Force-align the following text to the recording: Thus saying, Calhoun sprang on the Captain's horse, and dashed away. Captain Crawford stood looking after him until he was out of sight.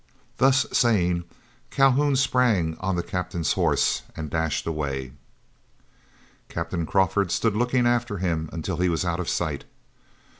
Thus 0.37 0.65
saying, 0.73 1.25
Calhoun 1.69 2.15
sprang 2.15 2.75
on 2.79 2.95
the 2.95 3.03
Captain's 3.03 3.53
horse, 3.53 4.01
and 4.17 4.31
dashed 4.31 4.65
away. 4.65 5.13
Captain 6.49 6.87
Crawford 6.87 7.29
stood 7.31 7.55
looking 7.55 7.85
after 7.85 8.17
him 8.17 8.49
until 8.51 8.77
he 8.77 8.89
was 8.89 9.05
out 9.05 9.19
of 9.19 9.29
sight. 9.29 9.63